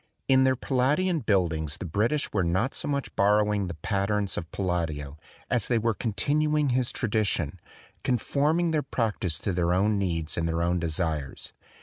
[0.27, 4.51] In their Palladian buildings the British were not so much borrow ing the patterns of
[4.51, 5.15] Palladio
[5.47, 7.59] as they were con tinuing his tradition,
[8.03, 11.53] conforming their practise to their own needs and their own desires.